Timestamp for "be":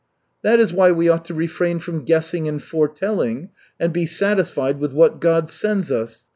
3.93-4.07